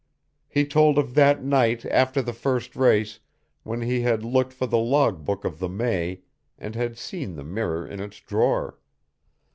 [0.49, 3.19] He told of that night after the first race
[3.61, 6.21] when he had looked for the log book of the May
[6.57, 8.79] and had seen the mirror in its drawer.